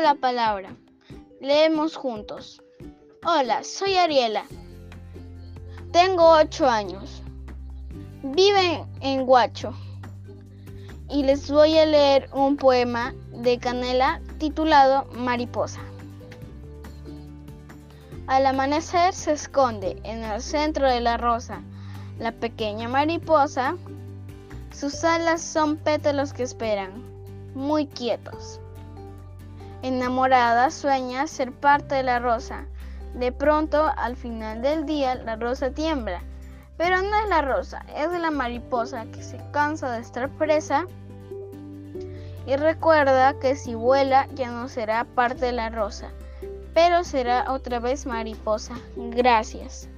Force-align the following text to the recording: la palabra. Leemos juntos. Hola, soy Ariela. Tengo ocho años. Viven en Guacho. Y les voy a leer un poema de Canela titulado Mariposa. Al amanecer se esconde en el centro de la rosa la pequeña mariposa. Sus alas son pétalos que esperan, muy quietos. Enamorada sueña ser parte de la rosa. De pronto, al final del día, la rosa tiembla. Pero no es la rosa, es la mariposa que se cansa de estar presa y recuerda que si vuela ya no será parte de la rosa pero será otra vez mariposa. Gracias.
la 0.00 0.14
palabra. 0.14 0.74
Leemos 1.40 1.96
juntos. 1.96 2.62
Hola, 3.24 3.64
soy 3.64 3.96
Ariela. 3.96 4.44
Tengo 5.92 6.30
ocho 6.32 6.66
años. 6.66 7.22
Viven 8.22 8.86
en 9.00 9.26
Guacho. 9.26 9.74
Y 11.08 11.24
les 11.24 11.50
voy 11.50 11.76
a 11.76 11.86
leer 11.86 12.30
un 12.32 12.56
poema 12.56 13.14
de 13.32 13.58
Canela 13.58 14.20
titulado 14.38 15.06
Mariposa. 15.12 15.80
Al 18.26 18.46
amanecer 18.46 19.12
se 19.12 19.32
esconde 19.32 20.00
en 20.04 20.22
el 20.22 20.40
centro 20.40 20.88
de 20.88 21.00
la 21.00 21.16
rosa 21.16 21.62
la 22.20 22.32
pequeña 22.32 22.88
mariposa. 22.88 23.76
Sus 24.72 25.02
alas 25.02 25.42
son 25.42 25.76
pétalos 25.78 26.32
que 26.32 26.44
esperan, 26.44 27.02
muy 27.54 27.86
quietos. 27.86 28.60
Enamorada 29.82 30.70
sueña 30.70 31.26
ser 31.26 31.52
parte 31.52 31.96
de 31.96 32.02
la 32.02 32.18
rosa. 32.18 32.66
De 33.14 33.32
pronto, 33.32 33.90
al 33.96 34.16
final 34.16 34.62
del 34.62 34.86
día, 34.86 35.14
la 35.14 35.36
rosa 35.36 35.70
tiembla. 35.70 36.22
Pero 36.76 37.02
no 37.02 37.16
es 37.22 37.28
la 37.28 37.42
rosa, 37.42 37.84
es 37.94 38.10
la 38.10 38.30
mariposa 38.30 39.04
que 39.06 39.22
se 39.22 39.38
cansa 39.52 39.90
de 39.92 40.00
estar 40.00 40.30
presa 40.30 40.86
y 42.46 42.56
recuerda 42.56 43.38
que 43.38 43.54
si 43.54 43.74
vuela 43.74 44.26
ya 44.34 44.50
no 44.50 44.66
será 44.68 45.04
parte 45.04 45.46
de 45.46 45.52
la 45.52 45.68
rosa 45.68 46.10
pero 46.74 47.04
será 47.04 47.52
otra 47.52 47.80
vez 47.80 48.06
mariposa. 48.06 48.74
Gracias. 48.96 49.88